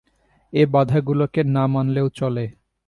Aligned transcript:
এ 0.53 0.63
বাধাগুলোকে 0.73 1.41
না 1.45 1.63
মানলেও 1.67 2.07
চলে। 2.11 2.45